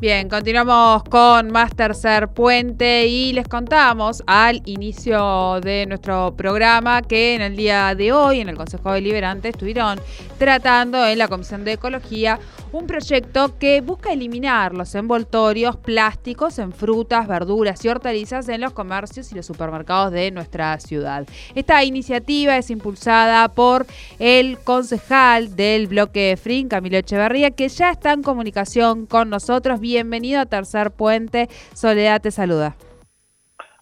[0.00, 7.34] Bien, continuamos con más tercer puente y les contamos al inicio de nuestro programa que
[7.34, 10.00] en el día de hoy en el Consejo Deliberante estuvieron
[10.38, 12.38] tratando en la Comisión de Ecología
[12.72, 18.72] un proyecto que busca eliminar los envoltorios plásticos en frutas, verduras y hortalizas en los
[18.72, 21.26] comercios y los supermercados de nuestra ciudad.
[21.54, 23.86] Esta iniciativa es impulsada por
[24.18, 29.80] el concejal del bloque FRIN, Camilo Echeverría, que ya está en comunicación con nosotros.
[29.80, 31.48] Bienvenido a Tercer Puente.
[31.74, 32.76] Soledad te saluda.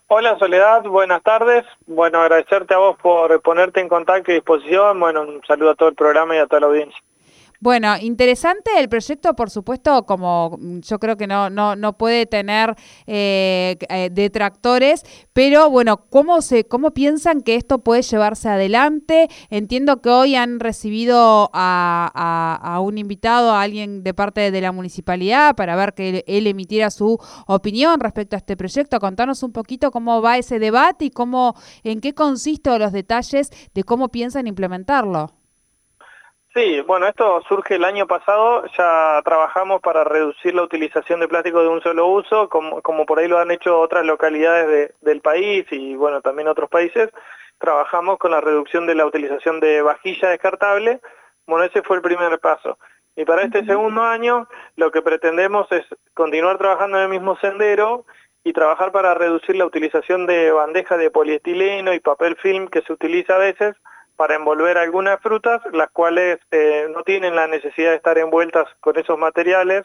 [0.08, 1.64] Hola Soledad, buenas tardes.
[1.86, 5.00] Bueno, agradecerte a vos por ponerte en contacto y disposición.
[5.00, 7.00] Bueno, un saludo a todo el programa y a toda la audiencia.
[7.66, 12.76] Bueno, interesante el proyecto, por supuesto, como yo creo que no, no, no puede tener
[13.08, 15.02] eh, eh, detractores,
[15.32, 19.28] pero bueno, ¿cómo, se, ¿cómo piensan que esto puede llevarse adelante?
[19.50, 24.70] Entiendo que hoy han recibido a, a, un invitado, a alguien de parte de la
[24.70, 29.00] municipalidad, para ver que él emitiera su opinión respecto a este proyecto.
[29.00, 33.82] Contanos un poquito cómo va ese debate y cómo, en qué consiste los detalles de
[33.82, 35.32] cómo piensan implementarlo.
[36.56, 41.60] Sí, bueno, esto surge el año pasado, ya trabajamos para reducir la utilización de plástico
[41.60, 45.94] de un solo uso, como, por ahí lo han hecho otras localidades del país y
[45.96, 47.10] bueno, también otros países,
[47.58, 51.02] trabajamos con la reducción de la utilización de vajilla descartable,
[51.46, 52.78] bueno, ese fue el primer paso.
[53.16, 55.84] Y para este segundo año lo que pretendemos es
[56.14, 58.06] continuar trabajando en el mismo sendero
[58.44, 62.94] y trabajar para reducir la utilización de bandejas de poliestileno y papel film que se
[62.94, 63.76] utiliza a veces,
[64.16, 68.98] para envolver algunas frutas, las cuales eh, no tienen la necesidad de estar envueltas con
[68.98, 69.84] esos materiales.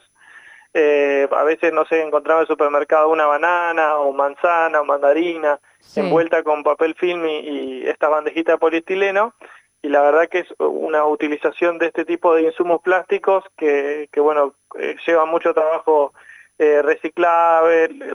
[0.74, 5.59] Eh, a veces no se encontraba en el supermercado una banana o manzana o mandarina
[5.98, 9.34] envuelta con papel film y, esta bandejita de poliestileno.
[9.82, 14.54] Y la verdad que es una utilización de este tipo de insumos plásticos que, bueno,
[14.80, 16.14] eh, lleva mucho trabajo
[16.59, 17.64] reciclar,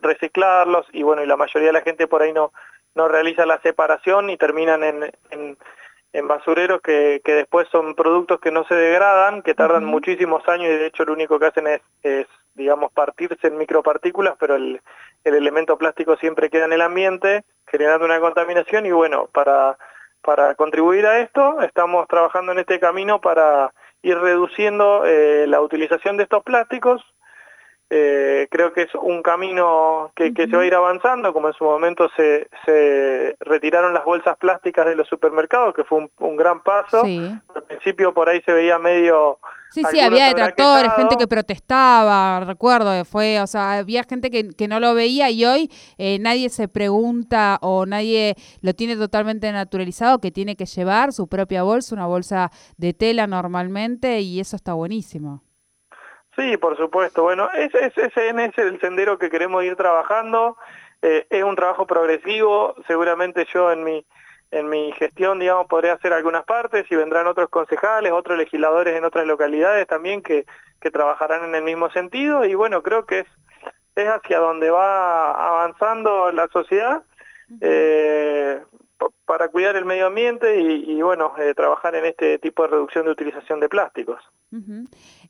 [0.00, 2.52] reciclarlos y bueno, y la mayoría de la gente por ahí no,
[2.94, 5.58] no realiza la separación y terminan en en
[6.12, 10.76] basureros que, que, después son productos que no se degradan, que tardan muchísimos años y
[10.76, 14.80] de hecho lo único que hacen es, es digamos, partirse en micropartículas, pero el,
[15.24, 18.86] el, elemento plástico siempre queda en el ambiente, generando una contaminación.
[18.86, 19.76] Y bueno, para,
[20.22, 23.72] para contribuir a esto estamos trabajando en este camino para
[24.02, 27.02] ir reduciendo eh, la utilización de estos plásticos,
[27.88, 31.62] eh, creo que es un camino que, se va a ir avanzando, como en su
[31.62, 37.04] momento se, se, retiraron las bolsas plásticas de los supermercados, que fue un, gran paso.
[37.04, 39.38] Al principio por ahí se veía medio...
[39.70, 44.68] Sí, sí, había detractores, gente que protestaba, recuerdo, fue, o sea, había gente que, que
[44.68, 50.18] no lo veía y hoy eh, nadie se pregunta o nadie lo tiene totalmente naturalizado
[50.18, 54.72] que tiene que llevar su propia bolsa, una bolsa de tela normalmente y eso está
[54.72, 55.42] buenísimo.
[56.36, 57.22] Sí, por supuesto.
[57.22, 60.56] Bueno, ese, ese, es el sendero que queremos ir trabajando.
[61.00, 62.74] Eh, es un trabajo progresivo.
[62.86, 64.04] Seguramente yo en mi,
[64.50, 69.04] en mi gestión, digamos, podré hacer algunas partes y vendrán otros concejales, otros legisladores en
[69.04, 70.44] otras localidades también que,
[70.80, 72.44] que trabajarán en el mismo sentido.
[72.44, 73.26] Y bueno, creo que es,
[73.94, 77.02] es hacia donde va avanzando la sociedad.
[77.62, 78.60] Eh,
[79.24, 83.12] para cuidar el medio ambiente y, bueno, eh, trabajar en este tipo de reducción de
[83.12, 84.22] utilización de plásticos.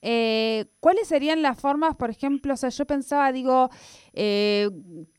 [0.03, 3.71] Eh, ¿Cuáles serían las formas, por ejemplo, o sea, yo pensaba, digo,
[4.17, 4.71] eh,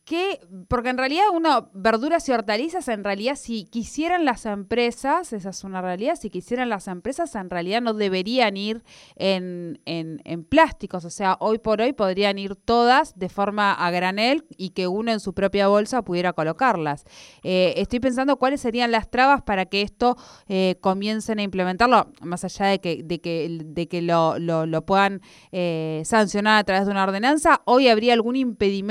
[0.08, 5.50] que, porque en realidad uno, verduras y hortalizas, en realidad si quisieran las empresas, esa
[5.50, 8.86] es una realidad, si quisieran las empresas en realidad no deberían ir
[9.18, 14.46] en, en, plásticos, o sea, hoy por hoy podrían ir todas de forma a granel
[14.56, 17.04] y que uno en su propia bolsa pudiera colocarlas.
[17.44, 20.16] Eh, estoy pensando cuáles serían las trabas para que esto
[20.48, 25.22] eh, comiencen a implementarlo, más allá de que, de que, de que lo, lo, puedan
[25.52, 28.87] eh, sancionar a través de una ordenanza, hoy habría algún impedimento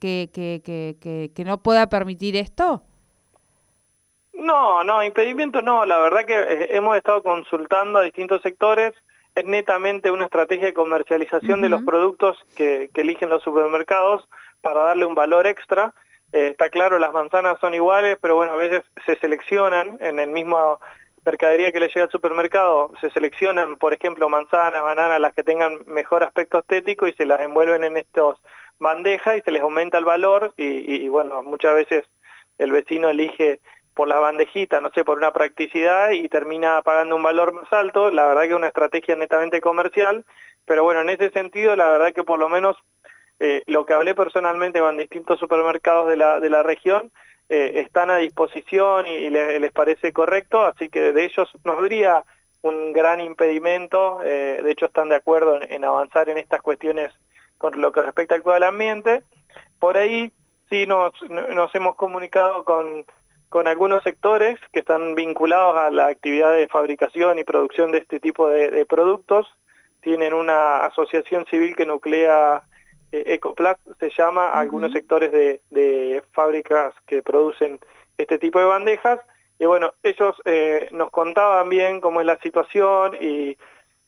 [0.00, 2.82] que que, que, no pueda permitir esto?
[4.32, 5.84] No, no, impedimento no.
[5.86, 8.92] La verdad que eh, hemos estado consultando a distintos sectores.
[9.34, 14.28] Es netamente una estrategia de comercialización de los productos que, eligen los supermercados
[14.60, 15.94] para darle un valor extra.
[16.32, 20.30] Eh, está claro, las manzanas son iguales, pero bueno, a veces se seleccionan en el
[20.30, 20.78] mismo
[21.24, 25.78] mercadería que le llega al supermercado, se seleccionan, por ejemplo, manzanas, bananas, las que tengan
[25.86, 28.38] mejor aspecto estético y se las envuelven en estos
[28.82, 32.04] bandeja y se les aumenta el valor y, bueno, muchas veces
[32.58, 33.60] el vecino elige
[33.94, 38.10] por la bandejita, no sé, por una practicidad y termina pagando un valor más alto,
[38.10, 40.24] la verdad que es una estrategia netamente comercial,
[40.64, 42.76] pero bueno, en ese sentido la verdad que por lo menos
[43.38, 47.12] eh, lo que hablé personalmente con distintos supermercados de la, de la región,
[47.48, 52.24] eh, están a disposición y, les, parece correcto, así que de ellos no habría
[52.62, 57.12] un gran impedimento, eh, de hecho están de acuerdo en avanzar en estas cuestiones
[57.62, 59.22] con lo que respecta al cuidado del ambiente.
[59.78, 60.32] Por ahí
[60.68, 63.06] sí nos, nos hemos comunicado con,
[63.48, 68.18] con algunos sectores que están vinculados a la actividad de fabricación y producción de este
[68.18, 69.46] tipo de, productos.
[70.00, 72.64] Tienen una asociación civil que nuclea
[73.12, 77.78] eh, Ecoplast, se llama, algunos sectores de, de, fábricas que producen
[78.18, 79.20] este tipo de bandejas.
[79.60, 83.56] Y bueno, ellos eh, nos contaban bien cómo es la situación y,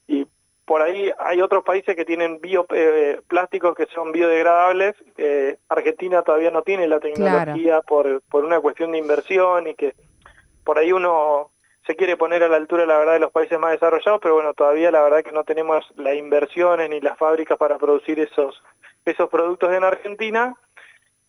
[0.09, 0.27] y
[0.65, 4.95] por ahí hay otros países que tienen bioplásticos eh, que son biodegradables.
[5.69, 9.95] Argentina todavía no tiene la tecnología por, por una cuestión de inversión y que
[10.65, 11.51] por ahí uno
[11.87, 14.55] se quiere poner a la altura, la verdad, de los países más desarrollados, pero bueno,
[14.55, 18.63] todavía la verdad que no tenemos las inversiones ni las fábricas para producir esos,
[19.05, 20.55] esos productos en Argentina.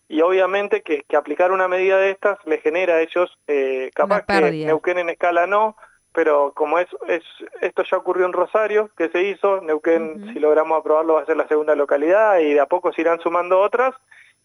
[0.08, 4.66] Y obviamente que, aplicar una medida de estas le genera a ellos, eh, capaz que
[4.66, 5.76] Neuquén en escala no,
[6.16, 7.24] pero como es, es
[7.62, 11.36] esto ya ocurrió en Rosario, que se hizo, Neuquén si logramos aprobarlo va a ser
[11.36, 13.94] la segunda localidad y de a poco se irán sumando otras.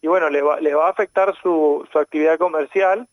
[0.03, 3.07] Y bueno, les va, les va a afectar su, su actividad comercial.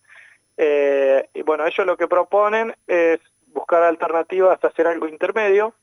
[0.57, 3.19] Eh, y bueno, ellos lo que proponen es
[3.53, 5.73] buscar alternativas hacer algo intermedio.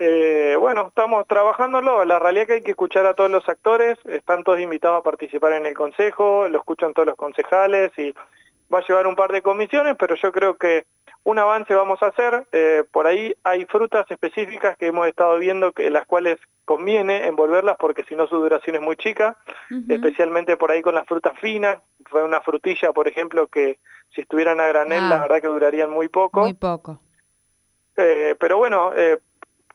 [0.00, 3.98] Eh, bueno, estamos trabajándolo, la realidad es que hay que escuchar a todos los actores,
[4.04, 8.14] están todos invitados a participar en el consejo, lo escuchan todos los concejales y
[8.72, 10.84] va a llevar un par de comisiones, pero yo creo que
[11.28, 15.72] un avance vamos a hacer, eh, por ahí hay frutas específicas que hemos estado viendo
[15.72, 19.36] que las cuales conviene envolverlas porque si no su duración es muy chica,
[19.90, 23.78] especialmente por ahí con las frutas finas, fue una frutilla por ejemplo que
[24.14, 25.20] si estuvieran a granel la ah.
[25.20, 26.40] verdad que durarían muy poco.
[26.40, 26.98] Muy poco.
[27.98, 29.18] Eh, pero bueno, eh,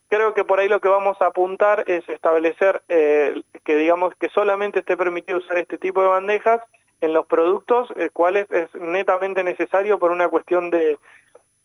[0.07, 4.79] creo que por ahí lo que vamos a apuntar es establecer que digamos que solamente
[4.79, 6.61] esté permitido usar este tipo de bandejas
[7.01, 10.97] en los productos, cuales es netamente necesario por una cuestión de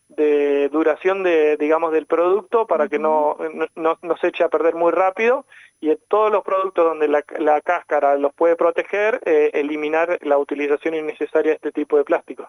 [0.09, 3.37] de duración de, digamos, del producto para que no,
[3.75, 5.45] no, no, se eche a perder muy rápido
[5.79, 10.37] y en todos los productos donde la, la cáscara los puede proteger, eh, eliminar la
[10.37, 12.47] utilización innecesaria de este tipo de plásticos.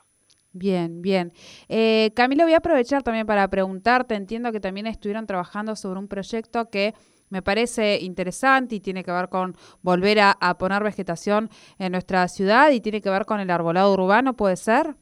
[0.53, 1.33] Bien, bien.
[1.69, 6.09] Eh, Camilo, voy a aprovechar también para preguntarte, entiendo que también estuvieron trabajando sobre un
[6.09, 6.95] proyecto que
[7.29, 12.27] me parece interesante y tiene que ver con volver a, a poner vegetación en nuestra
[12.27, 14.97] ciudad y tiene que ver con el arbolado urbano, ¿puede ser?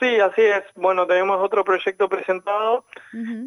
[0.00, 0.64] Sí, así es.
[0.74, 2.84] Bueno, tenemos otro proyecto presentado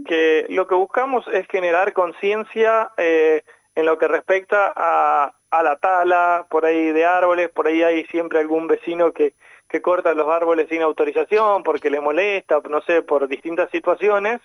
[0.05, 3.43] que lo que buscamos es generar conciencia eh,
[3.75, 8.39] en lo que respecta a, la tala, por ahí de árboles, por ahí hay siempre
[8.39, 9.33] algún vecino que,
[9.67, 14.39] que corta los árboles sin autorización porque le molesta, no sé, por distintas situaciones.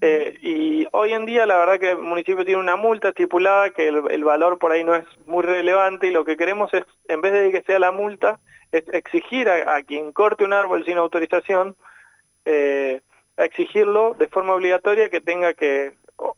[0.00, 3.88] Eh, y hoy en día la verdad que el municipio tiene una multa estipulada que
[3.88, 7.20] el, el, valor por ahí no es muy relevante y lo que queremos es, en
[7.20, 8.38] vez de que sea la multa,
[8.72, 11.76] es exigir a, quien corte un árbol sin autorización,
[12.44, 13.00] eh,
[13.36, 15.94] exigirlo de forma obligatoria que tenga que,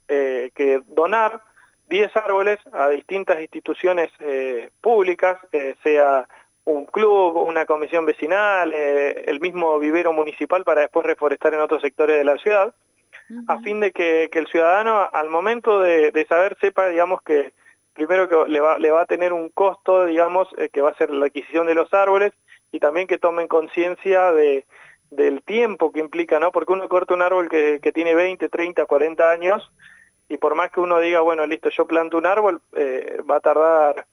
[0.09, 1.43] eh, que donar
[1.89, 5.39] 10 árboles a distintas instituciones eh, públicas,
[5.83, 6.29] sea
[6.65, 12.17] un club, una comisión vecinal, el mismo vivero municipal para después reforestar en otros sectores
[12.17, 12.73] de la ciudad,
[13.49, 17.53] a fin de que, el ciudadano al momento de, de saber sepa, digamos, que
[17.95, 20.97] primero que le va, le va a tener un costo, digamos, eh, que va a
[20.97, 22.33] ser la adquisición de los árboles
[22.73, 24.65] y también que tomen conciencia de,
[25.11, 26.53] del tiempo que implica, ¿no?
[26.53, 29.73] Porque uno corta un árbol que, que, tiene 20, 30, 40 años
[30.29, 33.41] y por más que uno diga, bueno, listo, yo planto un árbol, eh, va a
[33.41, 34.07] tardar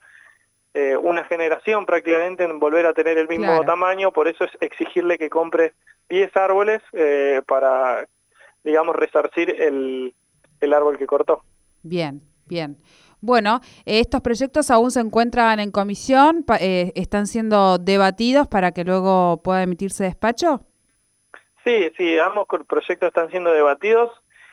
[0.74, 5.18] eh, una generación prácticamente en volver a tener el mismo tamaño, por eso es exigirle
[5.18, 5.74] que compre
[6.08, 6.82] 10 árboles
[7.46, 8.08] para,
[8.64, 10.14] digamos, resarcir el,
[10.60, 11.42] el árbol que cortó.
[11.82, 12.76] Bien, bien.
[13.20, 19.42] Bueno, estos proyectos aún se encuentran en comisión, eh, están siendo debatidos para que luego
[19.42, 20.60] pueda emitirse despacho.
[21.64, 24.10] Sí, sí, ambos proyectos están siendo debatidos.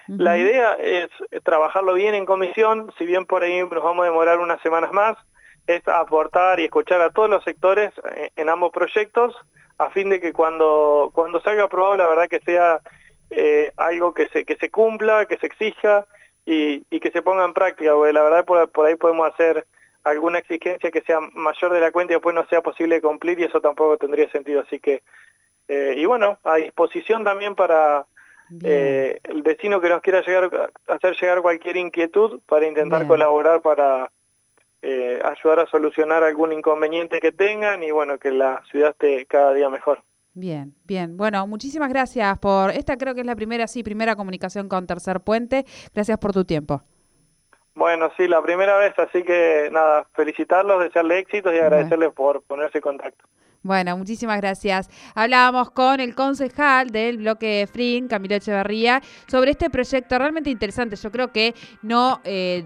[0.07, 1.09] La idea es
[1.43, 5.17] trabajarlo bien en comisión, si bien por ahí nos vamos a demorar unas semanas más,
[5.65, 9.35] es aportar y escuchar a todos los sectores eh, en, ambos proyectos,
[9.79, 12.81] a fin de que cuando, cuando salga aprobado la verdad que sea
[13.31, 16.05] eh, algo que se, que se cumpla, que se exija,
[16.45, 19.65] y, que se ponga en práctica, porque la verdad por, por, ahí podemos hacer
[20.03, 23.45] alguna exigencia que sea mayor de la cuenta y después no sea posible cumplir y
[23.45, 24.61] eso tampoco tendría sentido.
[24.61, 25.01] Así que,
[25.67, 28.05] eh, y bueno, a disposición también para
[28.63, 34.11] eh, el vecino que nos quiera llegar hacer llegar cualquier inquietud para intentar colaborar para
[34.83, 39.51] eh, ayudar a solucionar algún inconveniente que tengan y bueno, que la ciudad esté cada
[39.53, 40.03] día mejor.
[40.35, 41.15] Bien, bien.
[41.15, 45.21] Bueno, muchísimas gracias por esta, creo que es la primera, sí, primera comunicación con Tercer
[45.21, 45.65] Puente.
[45.93, 46.83] Gracias por tu tiempo.
[47.73, 52.79] Bueno, sí, la primera vez, así que nada, felicitarlos, desearles éxitos y agradecerles por ponerse
[52.79, 53.25] en contacto.
[53.65, 54.91] Bueno, muchísimas gracias.
[55.15, 60.95] Hablábamos con el concejal del bloque FRIN, Camilo Echeverría, sobre este proyecto realmente interesante.
[60.95, 62.63] Yo creo que no, eh,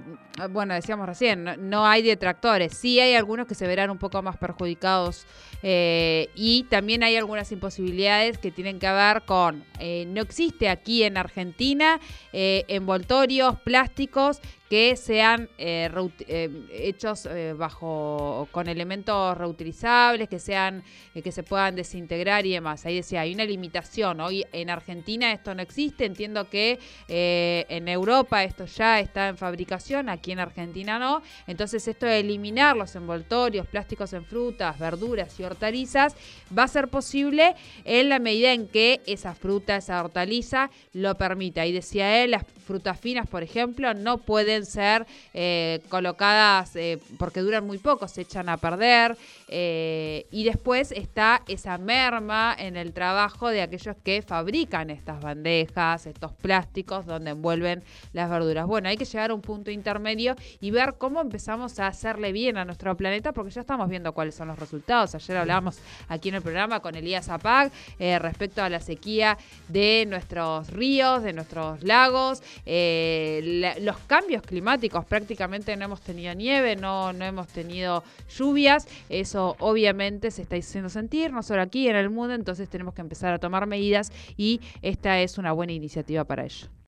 [0.50, 2.78] bueno, decíamos recién, no, hay detractores.
[2.78, 5.26] Sí hay algunos que se verán un poco más perjudicados
[5.64, 11.04] eh, y también hay algunas imposibilidades que tienen que ver con, eh, no existe aquí
[11.04, 12.02] en Argentina
[12.34, 15.90] envoltorios plásticos que sean eh,
[16.28, 20.84] eh, hechos eh, bajo con elementos reutilizables, que sean
[21.24, 22.86] que se puedan desintegrar y demás.
[22.86, 24.22] Ahí decía, hay una limitación.
[24.22, 26.06] Hoy en Argentina esto no existe.
[26.06, 31.22] Entiendo que en Europa esto ya está en fabricación, aquí en Argentina no.
[31.48, 36.16] Entonces esto de eliminar los envoltorios, plásticos en frutas, verduras y hortalizas
[36.58, 41.62] va a ser posible en la medida en que esa fruta, esa hortaliza lo permita.
[41.62, 47.40] Ahí decía él, las frutas finas, por ejemplo, no pueden ser eh, colocadas eh, porque
[47.40, 49.18] duran muy poco, se echan a perder.
[49.48, 56.06] Eh, y después está esa merma en el trabajo de aquellos que fabrican estas bandejas,
[56.06, 57.82] estos plásticos donde envuelven
[58.14, 58.68] las verduras.
[58.68, 62.56] Bueno, hay que llegar a un punto intermedio y ver cómo empezamos a hacerle bien
[62.58, 65.16] a nuestro planeta, porque ya estamos viendo cuáles son los resultados.
[65.16, 70.70] Ayer hablábamos aquí en el programa con Elías Apag respecto a la sequía de nuestros
[70.70, 75.06] ríos, de nuestros lagos, los cambios climáticos.
[75.06, 78.88] Prácticamente no hemos tenido nieve, no, no hemos tenido lluvias.
[79.10, 82.34] Eso obviamente se está haciendo sentir, no solo aquí, en el mundo.
[82.34, 86.70] Entonces tenemos que empezar a tomar medidas y esta es una buena iniciativa para ello.